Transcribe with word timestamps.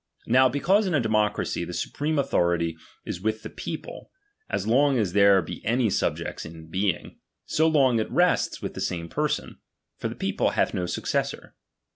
Now 0.25 0.49
be 0.49 0.59
cause 0.59 0.87
in 0.87 0.95
a 0.95 0.99
democracy 0.99 1.63
the 1.63 1.75
supreme 1.75 2.17
authority 2.17 2.75
is 3.05 3.21
with 3.21 3.43
the 3.43 3.51
people, 3.51 4.09
as 4.49 4.65
long 4.65 4.97
as 4.97 5.13
there 5.13 5.43
be 5.43 5.63
any 5.63 5.91
subjects 5.91 6.43
in 6.43 6.71
being, 6.71 7.19
so 7.45 7.67
long 7.67 7.99
it 7.99 8.09
rests 8.09 8.63
with 8.63 8.73
the 8.73 8.81
same 8.81 9.09
person; 9.09 9.59
for 9.99 10.07
the 10.07 10.15
people 10.15 10.49
hath 10.57 10.73
no 10.73 10.87
successor. 10.87 11.53